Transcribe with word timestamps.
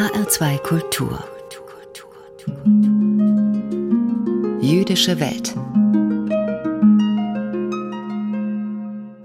HR2 0.00 0.58
Kultur 0.62 1.22
Jüdische 4.62 5.20
Welt 5.20 5.54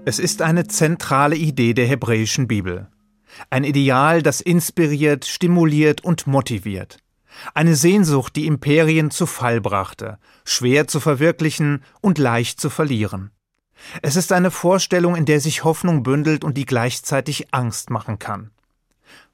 Es 0.04 0.18
ist 0.18 0.42
eine 0.42 0.66
zentrale 0.66 1.36
Idee 1.36 1.72
der 1.72 1.86
hebräischen 1.86 2.46
Bibel. 2.46 2.88
Ein 3.48 3.64
Ideal, 3.64 4.20
das 4.20 4.42
inspiriert, 4.42 5.24
stimuliert 5.24 6.04
und 6.04 6.26
motiviert. 6.26 6.98
Eine 7.54 7.74
Sehnsucht, 7.74 8.36
die 8.36 8.44
Imperien 8.44 9.10
zu 9.10 9.24
Fall 9.24 9.62
brachte, 9.62 10.18
schwer 10.44 10.86
zu 10.86 11.00
verwirklichen 11.00 11.84
und 12.02 12.18
leicht 12.18 12.60
zu 12.60 12.68
verlieren. 12.68 13.30
Es 14.02 14.14
ist 14.16 14.30
eine 14.30 14.50
Vorstellung, 14.50 15.16
in 15.16 15.24
der 15.24 15.40
sich 15.40 15.64
Hoffnung 15.64 16.02
bündelt 16.02 16.44
und 16.44 16.58
die 16.58 16.66
gleichzeitig 16.66 17.54
Angst 17.54 17.88
machen 17.88 18.18
kann. 18.18 18.50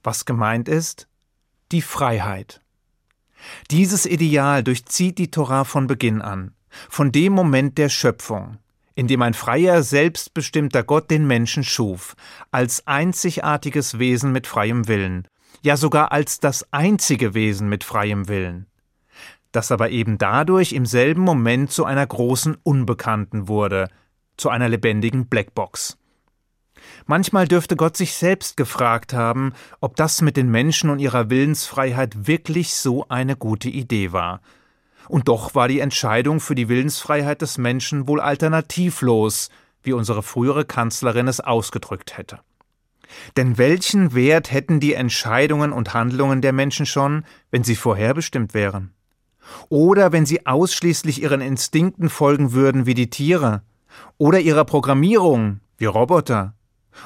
Was 0.04 0.24
gemeint 0.24 0.68
ist? 0.68 1.08
Die 1.72 1.80
Freiheit. 1.80 2.60
Dieses 3.70 4.04
Ideal 4.04 4.62
durchzieht 4.62 5.16
die 5.16 5.30
Torah 5.30 5.64
von 5.64 5.86
Beginn 5.86 6.20
an, 6.20 6.52
von 6.90 7.12
dem 7.12 7.32
Moment 7.32 7.78
der 7.78 7.88
Schöpfung, 7.88 8.58
in 8.94 9.06
dem 9.06 9.22
ein 9.22 9.32
freier, 9.32 9.82
selbstbestimmter 9.82 10.82
Gott 10.82 11.10
den 11.10 11.26
Menschen 11.26 11.64
schuf, 11.64 12.14
als 12.50 12.86
einzigartiges 12.86 13.98
Wesen 13.98 14.32
mit 14.32 14.46
freiem 14.46 14.86
Willen, 14.86 15.26
ja 15.62 15.78
sogar 15.78 16.12
als 16.12 16.40
das 16.40 16.70
einzige 16.74 17.32
Wesen 17.32 17.70
mit 17.70 17.84
freiem 17.84 18.28
Willen, 18.28 18.66
das 19.50 19.72
aber 19.72 19.88
eben 19.88 20.18
dadurch 20.18 20.74
im 20.74 20.84
selben 20.84 21.22
Moment 21.22 21.72
zu 21.72 21.86
einer 21.86 22.06
großen 22.06 22.58
Unbekannten 22.62 23.48
wurde, 23.48 23.88
zu 24.36 24.50
einer 24.50 24.68
lebendigen 24.68 25.26
Blackbox. 25.26 25.96
Manchmal 27.06 27.48
dürfte 27.48 27.76
Gott 27.76 27.96
sich 27.96 28.14
selbst 28.14 28.56
gefragt 28.56 29.12
haben, 29.12 29.52
ob 29.80 29.96
das 29.96 30.22
mit 30.22 30.36
den 30.36 30.50
Menschen 30.50 30.90
und 30.90 30.98
ihrer 30.98 31.30
Willensfreiheit 31.30 32.26
wirklich 32.26 32.74
so 32.74 33.06
eine 33.08 33.36
gute 33.36 33.68
Idee 33.68 34.12
war, 34.12 34.40
und 35.08 35.28
doch 35.28 35.54
war 35.54 35.68
die 35.68 35.80
Entscheidung 35.80 36.40
für 36.40 36.54
die 36.54 36.68
Willensfreiheit 36.68 37.42
des 37.42 37.58
Menschen 37.58 38.08
wohl 38.08 38.20
alternativlos, 38.20 39.50
wie 39.82 39.92
unsere 39.92 40.22
frühere 40.22 40.64
Kanzlerin 40.64 41.28
es 41.28 41.40
ausgedrückt 41.40 42.16
hätte. 42.16 42.38
Denn 43.36 43.58
welchen 43.58 44.14
Wert 44.14 44.52
hätten 44.52 44.80
die 44.80 44.94
Entscheidungen 44.94 45.72
und 45.72 45.92
Handlungen 45.92 46.40
der 46.40 46.52
Menschen 46.52 46.86
schon, 46.86 47.24
wenn 47.50 47.64
sie 47.64 47.76
vorherbestimmt 47.76 48.54
wären? 48.54 48.94
Oder 49.68 50.12
wenn 50.12 50.24
sie 50.24 50.46
ausschließlich 50.46 51.20
ihren 51.20 51.40
Instinkten 51.40 52.08
folgen 52.08 52.52
würden 52.52 52.86
wie 52.86 52.94
die 52.94 53.10
Tiere? 53.10 53.62
Oder 54.16 54.40
ihrer 54.40 54.64
Programmierung 54.64 55.60
wie 55.76 55.86
Roboter? 55.86 56.54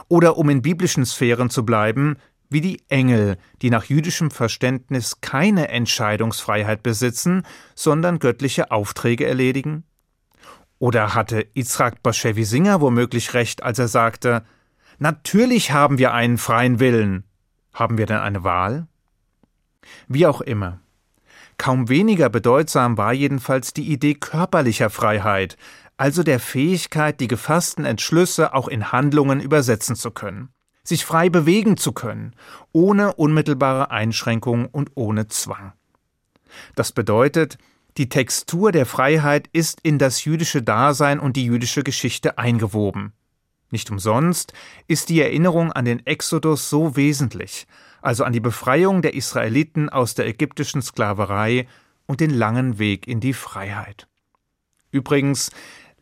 Oder 0.08 0.36
um 0.36 0.48
in 0.50 0.62
biblischen 0.62 1.06
Sphären 1.06 1.50
zu 1.50 1.64
bleiben, 1.64 2.16
wie 2.48 2.60
die 2.60 2.82
Engel, 2.88 3.38
die 3.62 3.70
nach 3.70 3.84
jüdischem 3.84 4.30
Verständnis 4.30 5.20
keine 5.20 5.68
Entscheidungsfreiheit 5.68 6.82
besitzen, 6.82 7.42
sondern 7.74 8.18
göttliche 8.18 8.70
Aufträge 8.70 9.26
erledigen? 9.26 9.84
Oder 10.78 11.14
hatte 11.14 11.46
Yitzhak 11.54 12.02
Bashevi 12.02 12.44
Singer 12.44 12.80
womöglich 12.80 13.34
recht, 13.34 13.62
als 13.62 13.78
er 13.78 13.88
sagte, 13.88 14.44
Natürlich 14.98 15.72
haben 15.72 15.98
wir 15.98 16.14
einen 16.14 16.38
freien 16.38 16.80
Willen. 16.80 17.24
Haben 17.72 17.98
wir 17.98 18.06
denn 18.06 18.18
eine 18.18 18.44
Wahl? 18.44 18.86
Wie 20.08 20.26
auch 20.26 20.40
immer. 20.40 20.80
Kaum 21.58 21.88
weniger 21.88 22.28
bedeutsam 22.28 22.98
war 22.98 23.12
jedenfalls 23.12 23.72
die 23.72 23.90
Idee 23.90 24.14
körperlicher 24.14 24.90
Freiheit, 24.90 25.56
also 25.96 26.22
der 26.22 26.40
Fähigkeit, 26.40 27.20
die 27.20 27.28
gefassten 27.28 27.84
Entschlüsse 27.84 28.54
auch 28.54 28.68
in 28.68 28.92
Handlungen 28.92 29.40
übersetzen 29.40 29.96
zu 29.96 30.10
können 30.10 30.50
sich 30.88 31.04
frei 31.04 31.28
bewegen 31.28 31.76
zu 31.76 31.92
können, 31.92 32.34
ohne 32.72 33.14
unmittelbare 33.14 33.90
Einschränkung 33.90 34.66
und 34.66 34.92
ohne 34.94 35.28
Zwang. 35.28 35.72
Das 36.74 36.92
bedeutet, 36.92 37.58
die 37.96 38.08
Textur 38.08 38.72
der 38.72 38.86
Freiheit 38.86 39.48
ist 39.52 39.80
in 39.82 39.98
das 39.98 40.24
jüdische 40.24 40.62
Dasein 40.62 41.18
und 41.18 41.36
die 41.36 41.46
jüdische 41.46 41.82
Geschichte 41.82 42.38
eingewoben. 42.38 43.12
Nicht 43.70 43.90
umsonst 43.90 44.52
ist 44.86 45.08
die 45.08 45.20
Erinnerung 45.20 45.72
an 45.72 45.84
den 45.84 46.06
Exodus 46.06 46.70
so 46.70 46.96
wesentlich, 46.96 47.66
also 48.00 48.24
an 48.24 48.32
die 48.32 48.40
Befreiung 48.40 49.02
der 49.02 49.14
Israeliten 49.14 49.88
aus 49.88 50.14
der 50.14 50.26
ägyptischen 50.26 50.82
Sklaverei 50.82 51.66
und 52.06 52.20
den 52.20 52.30
langen 52.30 52.78
Weg 52.78 53.08
in 53.08 53.18
die 53.20 53.32
Freiheit. 53.32 54.06
Übrigens, 54.92 55.50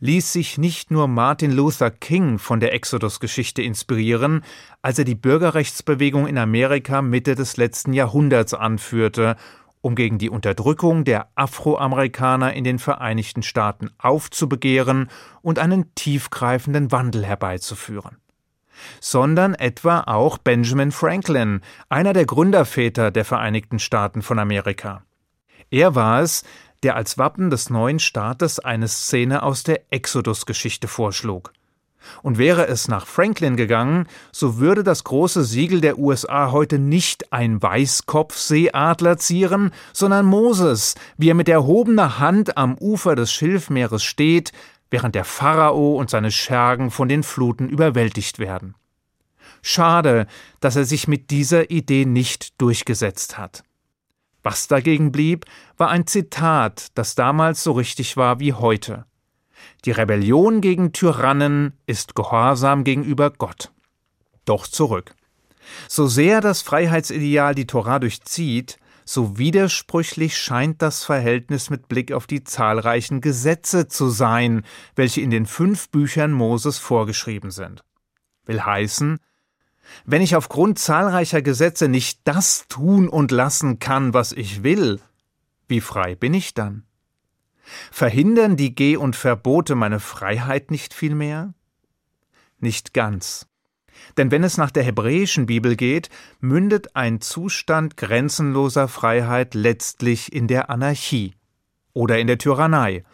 ließ 0.04 0.34
sich 0.34 0.59
nicht 0.59 0.91
nur 0.91 1.09
Martin 1.09 1.50
Luther 1.50 1.91
King 1.91 2.38
von 2.38 2.60
der 2.60 2.75
Exodus-Geschichte 2.75 3.62
inspirieren, 3.62 4.44
als 4.82 4.98
er 4.98 5.06
die 5.06 5.15
Bürgerrechtsbewegung 5.15 6.26
in 6.26 6.37
Amerika 6.37 7.00
Mitte 7.00 7.34
des 7.34 7.56
letzten 7.56 7.94
Jahrhunderts 7.94 8.53
anführte, 8.53 9.37
um 9.81 9.94
gegen 9.94 10.19
die 10.19 10.28
Unterdrückung 10.28 11.04
der 11.04 11.28
Afroamerikaner 11.37 12.53
in 12.53 12.65
den 12.65 12.78
Vereinigten 12.78 13.42
Staaten 13.42 13.92
aufzubegehren 13.97 15.09
und 15.41 15.59
einen 15.59 15.94
tiefgreifenden 15.94 16.92
Wandel 16.92 17.25
herbeizuführen 17.25 18.19
sondern 19.00 19.54
etwa 19.54 20.00
auch 20.00 20.36
Benjamin 20.36 20.91
Franklin, 20.91 21.60
einer 21.88 22.12
der 22.12 22.26
Gründerväter 22.26 23.12
der 23.12 23.25
Vereinigten 23.25 23.78
Staaten 23.78 24.21
von 24.21 24.41
Amerika. 24.41 25.04
Er 25.71 25.94
war 25.94 26.21
es, 26.21 26.44
der 26.84 26.97
als 26.97 27.19
Wappen 27.19 27.50
des 27.50 27.71
neuen 27.71 27.99
Staates 27.99 28.61
eine 28.61 28.89
Szene 28.89 29.43
aus 29.43 29.65
der 29.65 29.81
Exodus-Geschichte 29.91 30.87
vorschlug. 30.87 31.53
Und 32.22 32.37
wäre 32.37 32.67
es 32.67 32.87
nach 32.87 33.06
Franklin 33.06 33.56
gegangen, 33.56 34.06
so 34.31 34.59
würde 34.59 34.84
das 34.84 35.05
große 35.05 35.43
Siegel 35.43 35.81
der 35.81 35.99
USA 35.99 36.53
heute 36.53 36.78
nicht 36.78 37.33
ein 37.33 37.62
Weißkopfseeadler 37.62 39.17
zieren, 39.17 39.71
sondern 39.95 40.27
Moses, 40.27 40.97
wie 41.17 41.31
er 41.31 41.34
mit 41.34 41.49
erhobener 41.49 42.19
Hand 42.19 42.59
am 42.59 42.77
Ufer 42.78 43.16
des 43.16 43.33
Schilfmeeres 43.33 44.05
steht, 44.05 44.53
während 44.91 45.15
der 45.15 45.25
Pharao 45.25 45.97
und 45.97 46.11
seine 46.11 46.31
Schergen 46.31 46.91
von 46.91 47.09
den 47.09 47.22
Fluten 47.22 47.69
überwältigt 47.69 48.39
werden. 48.39 48.75
Schade, 49.62 50.27
dass 50.61 50.77
er 50.77 50.84
sich 50.84 51.09
mit 51.09 51.31
dieser 51.31 51.71
Idee 51.71 52.05
nicht 52.05 52.61
durchgesetzt 52.61 53.39
hat. 53.39 53.65
Was 54.44 54.69
dagegen 54.69 55.10
blieb, 55.10 55.47
war 55.78 55.88
ein 55.88 56.06
Zitat, 56.06 56.88
das 56.94 57.15
damals 57.15 57.65
so 57.65 57.72
richtig 57.72 58.19
war 58.19 58.41
wie 58.41 58.53
heute. 58.53 59.06
Die 59.87 59.91
Rebellion 59.91 60.60
gegen 60.60 60.93
Tyrannen 60.93 61.72
ist 61.87 62.15
Gehorsam 62.15 62.84
gegenüber 62.84 63.31
Gott. 63.31 63.72
Doch 64.44 64.66
zurück. 64.66 65.15
So 65.88 66.06
sehr 66.06 66.43
das 66.43 66.60
Freiheitsideal 66.60 67.54
die 67.54 67.66
Torah 67.66 67.99
durchzieht, 67.99 68.78
so 69.06 69.38
widersprüchlich 69.38 70.37
scheint 70.37 70.83
das 70.83 71.04
Verhältnis 71.04 71.71
mit 71.71 71.88
Blick 71.88 72.12
auf 72.12 72.27
die 72.27 72.44
zahlreichen 72.44 73.22
Gesetze 73.22 73.88
zu 73.88 74.09
sein, 74.09 74.62
welche 74.94 75.22
in 75.22 75.31
den 75.31 75.47
fünf 75.47 75.88
Büchern 75.88 76.33
Moses 76.33 76.77
vorgeschrieben 76.77 77.50
sind. 77.50 77.83
Will 78.44 78.60
heißen, 78.60 79.21
wenn 80.05 80.22
ich 80.22 80.37
aufgrund 80.37 80.78
zahlreicher 80.78 81.43
Gesetze 81.43 81.89
nicht 81.89 82.21
das 82.25 82.67
tun 82.69 83.09
und 83.09 83.31
lassen 83.31 83.78
kann, 83.78 84.15
was 84.15 84.33
ich 84.33 84.62
will, 84.62 85.00
wie 85.69 85.81
frei 85.81 86.15
bin 86.15 86.34
ich 86.34 86.55
dann? 86.55 86.84
Verhindern 87.91 88.56
die 88.56 88.75
Geh- 88.75 88.97
und 88.97 89.17
Verbote 89.17 89.75
meine 89.75 90.00
Freiheit 90.00 90.71
nicht 90.71 90.93
vielmehr? 90.93 91.55
Nicht 92.59 92.93
ganz. 92.93 93.47
Denn 94.17 94.31
wenn 94.31 94.45
es 94.45 94.59
nach 94.59 94.71
der 94.71 94.83
hebräischen 94.83 95.47
Bibel 95.47 95.77
geht, 95.77 96.11
mündet 96.41 96.95
ein 96.95 97.21
Zustand 97.21 97.97
grenzenloser 97.97 98.89
Freiheit 98.89 99.55
letztlich 99.55 100.33
in 100.33 100.47
der 100.47 100.69
Anarchie 100.69 101.34
oder 101.93 102.19
in 102.19 102.27
der 102.27 102.39
Tyrannei 102.39 103.05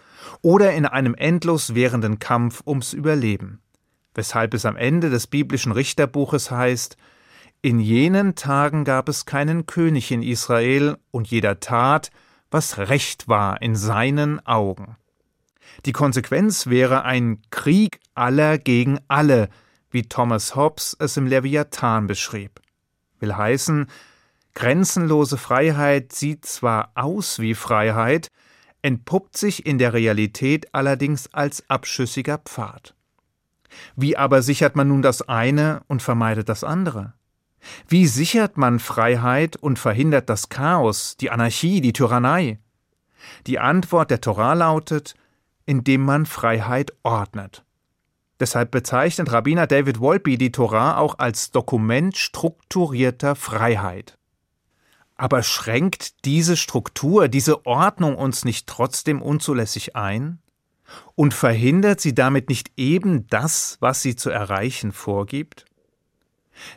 oder 0.42 0.72
in 0.72 0.86
einem 0.86 1.14
endlos 1.14 1.74
währenden 1.74 2.18
Kampf 2.18 2.62
ums 2.66 2.92
Überleben 2.92 3.60
weshalb 4.20 4.52
es 4.52 4.66
am 4.66 4.76
Ende 4.76 5.08
des 5.08 5.26
biblischen 5.26 5.72
Richterbuches 5.72 6.50
heißt 6.50 6.98
In 7.62 7.80
jenen 7.80 8.34
Tagen 8.34 8.84
gab 8.84 9.08
es 9.08 9.24
keinen 9.24 9.64
König 9.64 10.12
in 10.12 10.22
Israel, 10.22 10.98
und 11.10 11.30
jeder 11.30 11.58
tat, 11.58 12.10
was 12.50 12.76
recht 12.76 13.28
war 13.28 13.62
in 13.62 13.74
seinen 13.76 14.44
Augen. 14.46 14.98
Die 15.86 15.92
Konsequenz 15.92 16.66
wäre 16.66 17.04
ein 17.04 17.40
Krieg 17.48 17.98
aller 18.14 18.58
gegen 18.58 19.00
alle, 19.08 19.48
wie 19.90 20.02
Thomas 20.02 20.54
Hobbes 20.54 20.94
es 21.00 21.16
im 21.16 21.26
Leviathan 21.26 22.06
beschrieb. 22.06 22.60
Will 23.20 23.34
heißen, 23.34 23.86
grenzenlose 24.54 25.38
Freiheit 25.38 26.12
sieht 26.12 26.44
zwar 26.44 26.90
aus 26.94 27.38
wie 27.38 27.54
Freiheit, 27.54 28.28
entpuppt 28.82 29.38
sich 29.38 29.64
in 29.64 29.78
der 29.78 29.94
Realität 29.94 30.74
allerdings 30.74 31.32
als 31.32 31.64
abschüssiger 31.70 32.36
Pfad. 32.36 32.94
Wie 33.96 34.16
aber 34.16 34.42
sichert 34.42 34.76
man 34.76 34.88
nun 34.88 35.02
das 35.02 35.22
eine 35.28 35.82
und 35.86 36.02
vermeidet 36.02 36.48
das 36.48 36.64
andere? 36.64 37.14
Wie 37.88 38.06
sichert 38.06 38.56
man 38.56 38.78
Freiheit 38.78 39.56
und 39.56 39.78
verhindert 39.78 40.28
das 40.28 40.48
Chaos, 40.48 41.16
die 41.16 41.30
Anarchie, 41.30 41.80
die 41.80 41.92
Tyrannei? 41.92 42.58
Die 43.46 43.58
Antwort 43.58 44.10
der 44.10 44.20
Torah 44.20 44.54
lautet, 44.54 45.14
indem 45.66 46.02
man 46.02 46.26
Freiheit 46.26 46.92
ordnet. 47.02 47.64
Deshalb 48.40 48.70
bezeichnet 48.70 49.30
Rabbiner 49.30 49.66
David 49.66 50.00
Wolpe 50.00 50.38
die 50.38 50.50
Torah 50.50 50.96
auch 50.96 51.18
als 51.18 51.50
Dokument 51.50 52.16
strukturierter 52.16 53.36
Freiheit. 53.36 54.16
Aber 55.16 55.42
schränkt 55.42 56.24
diese 56.24 56.56
Struktur, 56.56 57.28
diese 57.28 57.66
Ordnung 57.66 58.16
uns 58.16 58.46
nicht 58.46 58.66
trotzdem 58.66 59.20
unzulässig 59.20 59.94
ein? 59.94 60.38
Und 61.14 61.34
verhindert 61.34 62.00
sie 62.00 62.14
damit 62.14 62.48
nicht 62.48 62.72
eben 62.76 63.26
das, 63.28 63.76
was 63.80 64.02
sie 64.02 64.16
zu 64.16 64.30
erreichen 64.30 64.92
vorgibt? 64.92 65.66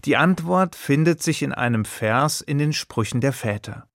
Die 0.05 0.17
Antwort 0.17 0.75
findet 0.75 1.21
sich 1.21 1.41
in 1.41 1.51
einem 1.51 1.85
Vers 1.85 2.41
in 2.41 2.57
den 2.57 2.73
Sprüchen 2.73 3.21
der 3.21 3.33
Väter. 3.33 3.87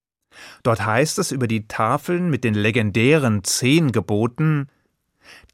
Dort 0.63 0.85
heißt 0.85 1.19
es 1.19 1.31
über 1.31 1.47
die 1.47 1.67
Tafeln 1.67 2.29
mit 2.29 2.43
den 2.43 2.53
legendären 2.53 3.43
zehn 3.43 3.91
Geboten 3.91 4.67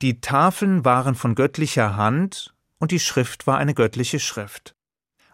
Die 0.01 0.21
Tafeln 0.21 0.85
waren 0.85 1.15
von 1.15 1.35
göttlicher 1.35 1.95
Hand 1.95 2.53
und 2.79 2.91
die 2.91 3.00
Schrift 3.00 3.47
war 3.47 3.57
eine 3.57 3.73
göttliche 3.73 4.19
Schrift. 4.19 4.75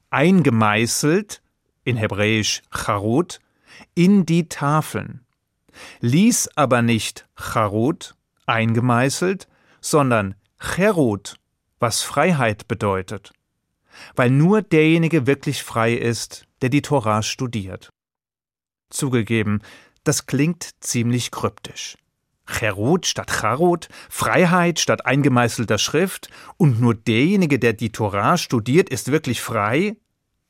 Eingemeißelt, 0.09 1.41
in 1.83 1.97
Hebräisch 1.97 2.61
Charut, 2.71 3.39
in 3.95 4.25
die 4.25 4.47
Tafeln. 4.47 5.25
Ließ 6.01 6.49
aber 6.55 6.81
nicht 6.81 7.27
Charut, 7.35 8.15
eingemeißelt, 8.45 9.47
sondern 9.81 10.35
Cherut, 10.59 11.35
was 11.79 12.03
Freiheit 12.03 12.67
bedeutet. 12.67 13.31
Weil 14.15 14.29
nur 14.29 14.61
derjenige 14.61 15.27
wirklich 15.27 15.63
frei 15.63 15.93
ist, 15.93 16.45
der 16.61 16.69
die 16.69 16.81
Torah 16.81 17.23
studiert. 17.23 17.89
Zugegeben, 18.89 19.61
das 20.03 20.25
klingt 20.25 20.69
ziemlich 20.79 21.31
kryptisch. 21.31 21.97
Cherut 22.45 23.05
statt 23.05 23.31
Charut, 23.31 23.87
Freiheit 24.09 24.79
statt 24.79 25.05
eingemeißelter 25.05 25.77
Schrift 25.77 26.29
und 26.57 26.81
nur 26.81 26.95
derjenige, 26.95 27.59
der 27.59 27.73
die 27.73 27.91
Torah 27.91 28.37
studiert, 28.37 28.89
ist 28.89 29.11
wirklich 29.11 29.41
frei? 29.41 29.95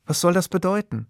Was 0.06 0.22
soll 0.22 0.34
das 0.34 0.50
bedeuten? 0.50 1.08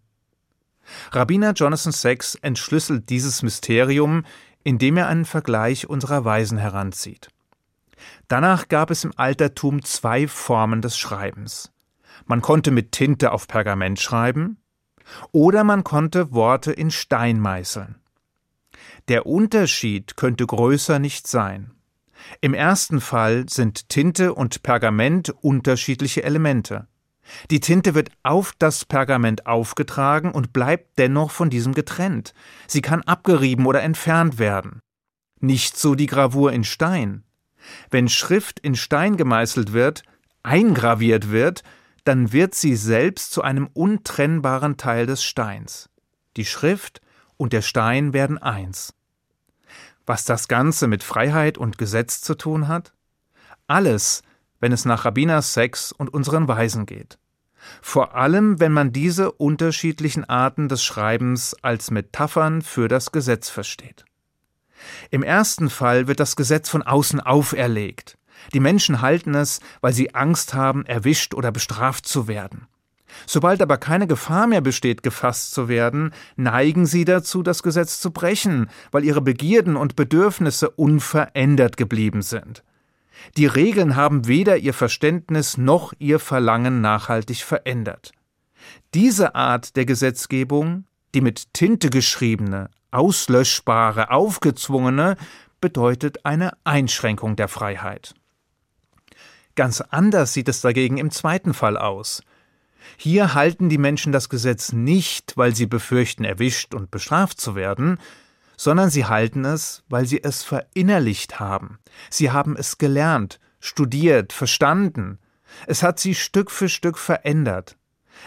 Rabbiner 1.12 1.54
Jonathan 1.54 1.92
Sachs 1.92 2.36
entschlüsselt 2.36 3.10
dieses 3.10 3.44
Mysterium, 3.44 4.26
indem 4.64 4.98
er 4.98 5.08
einen 5.08 5.26
Vergleich 5.26 5.90
unserer 5.90 6.26
Weisen 6.26 6.58
heranzieht. 6.58 7.30
Danach 8.28 8.68
gab 8.68 8.92
es 8.92 9.04
im 9.04 9.14
Altertum 9.16 9.84
zwei 9.84 10.28
Formen 10.28 10.82
des 10.82 10.98
Schreibens. 10.98 11.72
Man 12.26 12.42
konnte 12.42 12.72
mit 12.72 12.92
Tinte 12.92 13.32
auf 13.32 13.48
Pergament 13.48 14.00
schreiben, 14.00 14.58
oder 15.32 15.64
man 15.64 15.84
konnte 15.84 16.32
Worte 16.32 16.72
in 16.72 16.92
Stein 16.92 17.40
meißeln. 17.40 17.96
Der 19.08 19.26
Unterschied 19.26 20.16
könnte 20.16 20.46
größer 20.46 21.00
nicht 21.00 21.28
sein. 21.28 21.72
Im 22.40 22.54
ersten 22.54 23.02
Fall 23.02 23.50
sind 23.50 23.90
Tinte 23.90 24.34
und 24.34 24.64
Pergament 24.64 25.30
unterschiedliche 25.42 26.24
Elemente. 26.24 26.88
Die 27.50 27.60
Tinte 27.60 27.96
wird 27.96 28.12
auf 28.24 28.54
das 28.58 28.86
Pergament 28.86 29.46
aufgetragen 29.46 30.32
und 30.32 30.54
bleibt 30.54 30.98
dennoch 30.98 31.32
von 31.32 31.50
diesem 31.50 31.74
getrennt. 31.74 32.34
Sie 32.68 32.82
kann 32.82 33.02
abgerieben 33.04 33.66
oder 33.66 33.82
entfernt 33.82 34.40
werden. 34.40 34.82
Nicht 35.40 35.78
so 35.78 35.96
die 35.96 36.08
Gravur 36.08 36.52
in 36.52 36.64
Stein. 36.64 37.24
Wenn 37.90 38.10
Schrift 38.10 38.60
in 38.60 38.76
Stein 38.76 39.18
gemeißelt 39.18 39.74
wird, 39.74 40.04
eingraviert 40.44 41.30
wird, 41.30 41.64
dann 42.04 42.34
wird 42.34 42.56
sie 42.56 42.76
selbst 42.76 43.32
zu 43.32 43.44
einem 43.44 43.68
untrennbaren 43.74 44.78
Teil 44.78 45.06
des 45.06 45.24
Steins. 45.24 45.90
Die 46.38 46.46
Schrift 46.46 47.02
und 47.38 47.54
der 47.54 47.62
Stein 47.62 48.14
werden 48.14 48.38
eins. 48.38 48.94
Was 50.06 50.26
das 50.26 50.48
Ganze 50.48 50.88
mit 50.88 51.04
Freiheit 51.04 51.58
und 51.58 51.78
Gesetz 51.78 52.22
zu 52.22 52.36
tun 52.36 52.68
hat? 52.68 52.94
Alles, 53.68 54.24
wenn 54.62 54.72
es 54.72 54.86
nach 54.86 55.04
Rabbiners 55.04 55.54
Sex 55.54 55.92
und 55.92 56.14
unseren 56.14 56.48
Weisen 56.48 56.86
geht. 56.86 57.20
Vor 57.82 58.16
allem, 58.16 58.60
wenn 58.60 58.72
man 58.72 58.92
diese 58.94 59.32
unterschiedlichen 59.32 60.24
Arten 60.24 60.70
des 60.70 60.84
Schreibens 60.84 61.56
als 61.62 61.92
Metaphern 61.92 62.62
für 62.62 62.88
das 62.88 63.12
Gesetz 63.12 63.50
versteht. 63.50 64.06
Im 65.12 65.22
ersten 65.22 65.70
Fall 65.70 66.08
wird 66.08 66.20
das 66.20 66.36
Gesetz 66.36 66.70
von 66.70 66.82
außen 66.82 67.20
auferlegt. 67.20 68.18
Die 68.54 68.60
Menschen 68.60 69.02
halten 69.02 69.36
es, 69.36 69.60
weil 69.82 69.94
sie 69.94 70.16
Angst 70.16 70.56
haben, 70.56 70.86
erwischt 70.86 71.36
oder 71.36 71.52
bestraft 71.52 72.08
zu 72.08 72.28
werden. 72.28 72.68
Sobald 73.28 73.62
aber 73.62 73.78
keine 73.78 74.08
Gefahr 74.08 74.48
mehr 74.48 74.62
besteht, 74.62 75.04
gefasst 75.04 75.54
zu 75.54 75.68
werden, 75.68 76.14
neigen 76.38 76.86
sie 76.86 77.06
dazu, 77.06 77.44
das 77.44 77.62
Gesetz 77.62 78.00
zu 78.00 78.12
brechen, 78.12 78.70
weil 78.92 79.04
ihre 79.04 79.22
Begierden 79.22 79.76
und 79.76 79.96
Bedürfnisse 79.96 80.70
unverändert 80.70 81.78
geblieben 81.78 82.22
sind. 82.22 82.64
Die 83.38 83.46
Regeln 83.46 83.96
haben 83.96 84.28
weder 84.28 84.58
ihr 84.58 84.74
Verständnis 84.74 85.58
noch 85.58 85.94
ihr 86.00 86.20
Verlangen 86.20 86.82
nachhaltig 86.82 87.44
verändert. 87.44 88.12
Diese 88.94 89.36
Art 89.36 89.76
der 89.76 89.86
Gesetzgebung, 89.86 90.86
die 91.14 91.22
mit 91.22 91.54
Tinte 91.54 91.90
geschriebene, 91.90 92.70
auslöschbare, 92.92 94.12
aufgezwungene, 94.12 95.18
bedeutet 95.60 96.26
eine 96.26 96.52
Einschränkung 96.64 97.36
der 97.36 97.48
Freiheit. 97.48 98.16
Ganz 99.56 99.82
anders 99.82 100.34
sieht 100.34 100.50
es 100.50 100.62
dagegen 100.62 100.98
im 100.98 101.12
zweiten 101.12 101.54
Fall 101.54 101.78
aus. 101.78 102.24
Hier 102.98 103.34
halten 103.34 103.70
die 103.70 103.78
Menschen 103.78 104.12
das 104.12 104.30
Gesetz 104.30 104.74
nicht, 104.74 105.38
weil 105.38 105.56
sie 105.56 105.68
befürchten, 105.68 106.24
erwischt 106.24 106.74
und 106.74 106.92
bestraft 106.92 107.40
zu 107.40 107.56
werden, 107.56 108.00
sondern 108.62 108.92
sie 108.92 109.06
halten 109.06 109.44
es, 109.44 109.84
weil 109.90 110.06
sie 110.06 110.24
es 110.24 110.44
verinnerlicht 110.44 111.40
haben. 111.40 111.80
Sie 112.12 112.30
haben 112.30 112.56
es 112.56 112.78
gelernt, 112.78 113.40
studiert, 113.60 114.34
verstanden. 114.34 115.18
Es 115.66 115.82
hat 115.82 116.00
sie 116.00 116.14
Stück 116.14 116.52
für 116.52 116.70
Stück 116.70 117.00
verändert. 117.00 117.76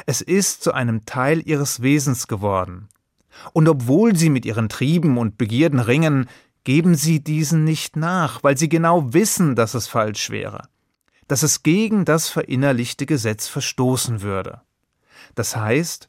Es 0.07 0.21
ist 0.21 0.65
zu 0.65 0.73
einem 0.73 1.07
Teil 1.07 1.41
ihres 1.47 1.83
Wesens 1.83 2.27
geworden. 2.27 2.89
Und 3.53 3.69
obwohl 3.69 4.17
sie 4.17 4.29
mit 4.29 4.45
ihren 4.45 4.69
Trieben 4.69 5.19
und 5.19 5.39
Begierden 5.39 5.79
ringen, 5.79 6.29
geben 6.65 6.97
sie 6.97 7.23
diesen 7.23 7.63
nicht 7.63 7.95
nach, 7.95 8.43
weil 8.43 8.59
sie 8.59 8.69
genau 8.69 9.13
wissen, 9.15 9.55
dass 9.55 9.75
es 9.75 9.87
falsch 9.87 10.31
wäre 10.31 10.69
dass 11.29 11.43
es 11.43 11.63
gegen 11.63 12.05
das 12.05 12.29
verinnerlichte 12.29 13.07
Gesetz 13.07 13.49
verstoßen 13.49 14.21
würde. 14.21 14.61
Das 15.35 15.57
heißt, 15.57 16.07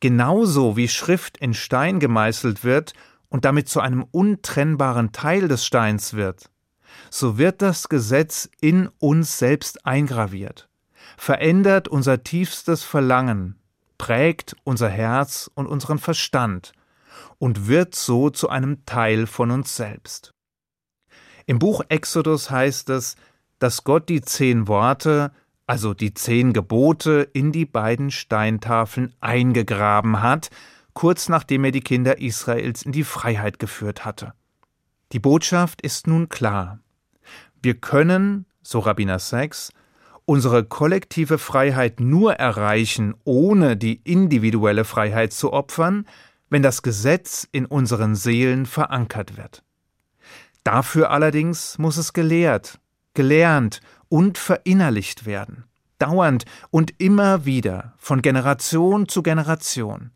genauso 0.00 0.76
wie 0.76 0.88
Schrift 0.88 1.36
in 1.36 1.54
Stein 1.54 2.00
gemeißelt 2.00 2.64
wird 2.64 2.94
und 3.28 3.44
damit 3.44 3.68
zu 3.68 3.80
einem 3.80 4.04
untrennbaren 4.10 5.12
Teil 5.12 5.48
des 5.48 5.66
Steins 5.66 6.14
wird, 6.14 6.50
so 7.10 7.38
wird 7.38 7.62
das 7.62 7.88
Gesetz 7.88 8.48
in 8.60 8.88
uns 8.98 9.38
selbst 9.38 9.86
eingraviert, 9.86 10.68
verändert 11.16 11.88
unser 11.88 12.22
tiefstes 12.22 12.82
Verlangen, 12.82 13.56
prägt 13.98 14.56
unser 14.64 14.88
Herz 14.88 15.50
und 15.54 15.66
unseren 15.66 15.98
Verstand 15.98 16.72
und 17.38 17.68
wird 17.68 17.94
so 17.94 18.30
zu 18.30 18.48
einem 18.48 18.84
Teil 18.86 19.26
von 19.26 19.50
uns 19.50 19.76
selbst. 19.76 20.32
Im 21.46 21.58
Buch 21.58 21.82
Exodus 21.88 22.50
heißt 22.50 22.90
es, 22.90 23.16
dass 23.58 23.84
Gott 23.84 24.08
die 24.08 24.20
zehn 24.20 24.68
Worte, 24.68 25.32
also 25.66 25.94
die 25.94 26.12
zehn 26.12 26.52
Gebote, 26.52 27.28
in 27.32 27.52
die 27.52 27.64
beiden 27.66 28.10
Steintafeln 28.10 29.14
eingegraben 29.20 30.22
hat, 30.22 30.50
kurz 30.96 31.28
nachdem 31.28 31.62
er 31.62 31.70
die 31.70 31.82
Kinder 31.82 32.18
Israels 32.18 32.82
in 32.82 32.90
die 32.90 33.04
Freiheit 33.04 33.60
geführt 33.60 34.04
hatte. 34.04 34.32
Die 35.12 35.20
Botschaft 35.20 35.82
ist 35.82 36.08
nun 36.08 36.28
klar. 36.28 36.80
Wir 37.62 37.74
können, 37.74 38.46
so 38.62 38.80
Rabbiner 38.80 39.20
Sachs, 39.20 39.70
unsere 40.24 40.64
kollektive 40.64 41.38
Freiheit 41.38 42.00
nur 42.00 42.34
erreichen, 42.34 43.14
ohne 43.24 43.76
die 43.76 44.00
individuelle 44.02 44.84
Freiheit 44.84 45.32
zu 45.32 45.52
opfern, 45.52 46.06
wenn 46.48 46.62
das 46.62 46.82
Gesetz 46.82 47.46
in 47.52 47.66
unseren 47.66 48.14
Seelen 48.14 48.64
verankert 48.64 49.36
wird. 49.36 49.62
Dafür 50.64 51.10
allerdings 51.10 51.78
muss 51.78 51.98
es 51.98 52.14
gelehrt, 52.14 52.80
gelernt 53.12 53.80
und 54.08 54.38
verinnerlicht 54.38 55.26
werden, 55.26 55.64
dauernd 55.98 56.46
und 56.70 56.94
immer 56.98 57.44
wieder, 57.44 57.94
von 57.98 58.22
Generation 58.22 59.08
zu 59.08 59.22
Generation. 59.22 60.10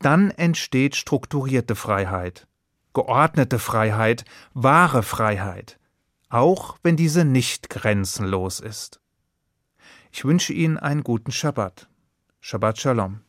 Dann 0.00 0.30
entsteht 0.30 0.96
strukturierte 0.96 1.74
Freiheit, 1.76 2.48
geordnete 2.94 3.58
Freiheit, 3.58 4.24
wahre 4.54 5.02
Freiheit, 5.02 5.78
auch 6.30 6.78
wenn 6.82 6.96
diese 6.96 7.26
nicht 7.26 7.68
grenzenlos 7.68 8.60
ist. 8.60 9.00
Ich 10.10 10.24
wünsche 10.24 10.54
Ihnen 10.54 10.78
einen 10.78 11.04
guten 11.04 11.32
Schabbat. 11.32 11.88
Shabbat 12.40 12.80
Shalom. 12.80 13.20